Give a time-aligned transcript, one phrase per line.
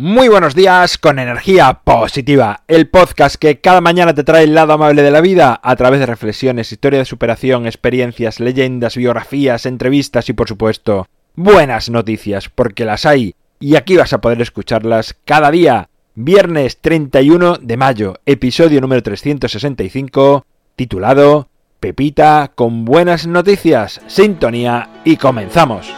[0.00, 4.74] Muy buenos días con energía positiva, el podcast que cada mañana te trae el lado
[4.74, 10.28] amable de la vida a través de reflexiones, historia de superación, experiencias, leyendas, biografías, entrevistas
[10.28, 15.50] y por supuesto buenas noticias, porque las hay y aquí vas a poder escucharlas cada
[15.50, 15.88] día.
[16.14, 20.46] Viernes 31 de mayo, episodio número 365,
[20.76, 21.48] titulado
[21.80, 25.92] Pepita con buenas noticias, sintonía y comenzamos.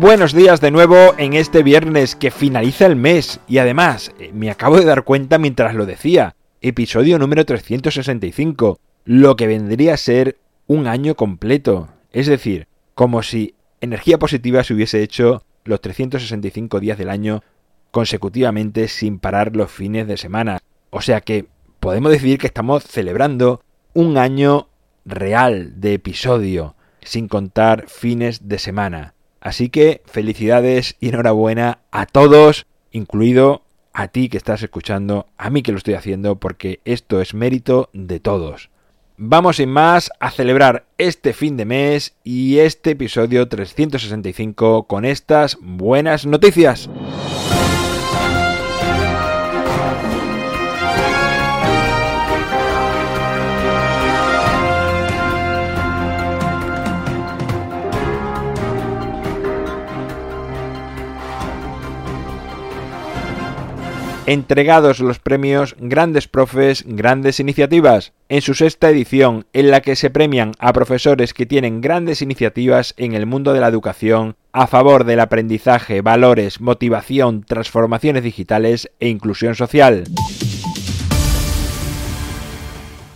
[0.00, 4.48] Buenos días de nuevo en este viernes que finaliza el mes y además eh, me
[4.48, 10.36] acabo de dar cuenta mientras lo decía, episodio número 365, lo que vendría a ser
[10.68, 16.96] un año completo, es decir, como si energía positiva se hubiese hecho los 365 días
[16.96, 17.42] del año
[17.90, 20.60] consecutivamente sin parar los fines de semana.
[20.90, 21.46] O sea que
[21.80, 23.62] podemos decir que estamos celebrando
[23.94, 24.68] un año
[25.04, 29.14] real de episodio, sin contar fines de semana.
[29.40, 35.62] Así que felicidades y enhorabuena a todos, incluido a ti que estás escuchando, a mí
[35.62, 38.70] que lo estoy haciendo, porque esto es mérito de todos.
[39.16, 45.58] Vamos sin más a celebrar este fin de mes y este episodio 365 con estas
[45.60, 46.88] buenas noticias.
[64.28, 70.10] Entregados los premios Grandes Profes, Grandes Iniciativas, en su sexta edición, en la que se
[70.10, 75.04] premian a profesores que tienen grandes iniciativas en el mundo de la educación a favor
[75.04, 80.04] del aprendizaje, valores, motivación, transformaciones digitales e inclusión social.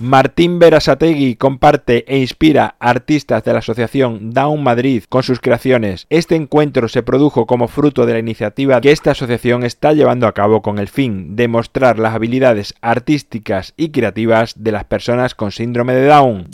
[0.03, 6.07] Martín Berasategui comparte e inspira a artistas de la Asociación Down Madrid con sus creaciones.
[6.11, 10.33] Este encuentro se produjo como fruto de la iniciativa que esta asociación está llevando a
[10.33, 15.53] cabo con el fin de mostrar las habilidades artísticas y creativas de las personas con
[15.53, 16.49] síndrome de Down.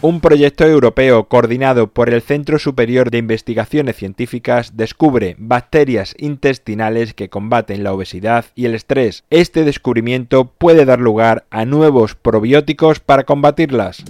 [0.00, 7.28] Un proyecto europeo coordinado por el Centro Superior de Investigaciones Científicas descubre bacterias intestinales que
[7.28, 9.24] combaten la obesidad y el estrés.
[9.28, 14.04] Este descubrimiento puede dar lugar a nuevos probióticos para combatirlas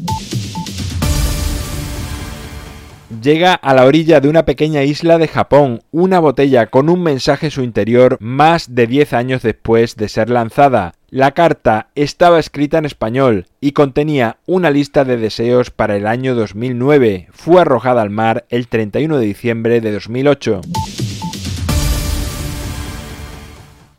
[3.21, 7.47] llega a la orilla de una pequeña isla de Japón, una botella con un mensaje
[7.47, 10.95] en su interior más de 10 años después de ser lanzada.
[11.11, 16.35] La carta estaba escrita en español y contenía una lista de deseos para el año
[16.35, 17.29] 2009.
[17.33, 20.61] Fue arrojada al mar el 31 de diciembre de 2008.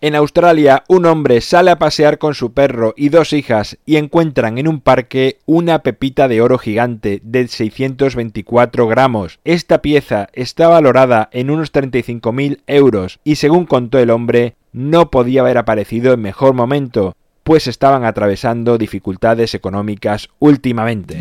[0.01, 4.57] En Australia, un hombre sale a pasear con su perro y dos hijas y encuentran
[4.57, 9.39] en un parque una pepita de oro gigante de 624 gramos.
[9.43, 15.41] Esta pieza está valorada en unos 35.000 euros y según contó el hombre, no podía
[15.41, 21.19] haber aparecido en mejor momento, pues estaban atravesando dificultades económicas últimamente.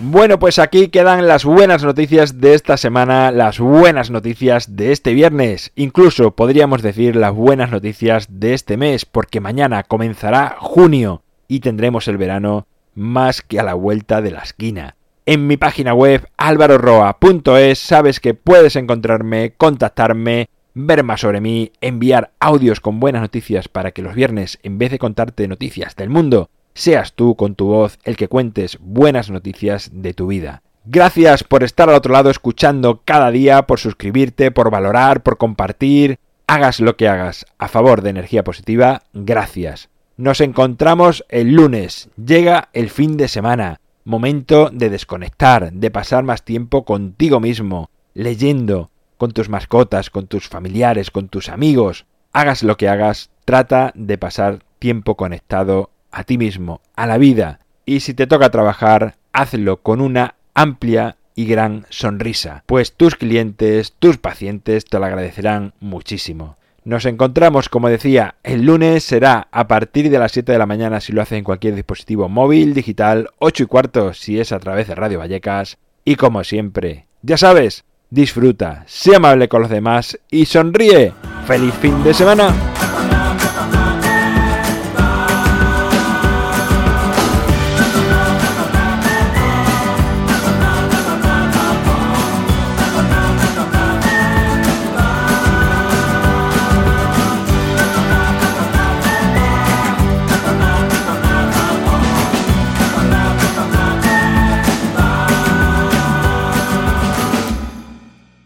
[0.00, 5.12] Bueno, pues aquí quedan las buenas noticias de esta semana, las buenas noticias de este
[5.12, 11.58] viernes, incluso podríamos decir las buenas noticias de este mes, porque mañana comenzará junio y
[11.60, 14.94] tendremos el verano más que a la vuelta de la esquina.
[15.26, 22.30] En mi página web alvaroroa.es sabes que puedes encontrarme, contactarme, ver más sobre mí, enviar
[22.38, 26.50] audios con buenas noticias para que los viernes, en vez de contarte noticias del mundo,
[26.78, 30.62] seas tú con tu voz el que cuentes buenas noticias de tu vida.
[30.84, 36.18] Gracias por estar al otro lado escuchando cada día, por suscribirte, por valorar, por compartir.
[36.46, 39.90] Hagas lo que hagas a favor de energía positiva, gracias.
[40.16, 42.08] Nos encontramos el lunes.
[42.16, 43.80] Llega el fin de semana.
[44.04, 50.48] Momento de desconectar, de pasar más tiempo contigo mismo, leyendo, con tus mascotas, con tus
[50.48, 52.06] familiares, con tus amigos.
[52.32, 57.60] Hagas lo que hagas, trata de pasar tiempo conectado a ti mismo, a la vida,
[57.84, 63.94] y si te toca trabajar, hazlo con una amplia y gran sonrisa, pues tus clientes,
[63.98, 66.56] tus pacientes te lo agradecerán muchísimo.
[66.84, 71.00] Nos encontramos, como decía, el lunes será a partir de las 7 de la mañana
[71.00, 74.88] si lo haces en cualquier dispositivo móvil, digital, 8 y cuarto si es a través
[74.88, 75.78] de Radio Vallecas.
[76.04, 81.12] Y como siempre, ya sabes, disfruta, sé amable con los demás y sonríe.
[81.46, 82.54] ¡Feliz fin de semana!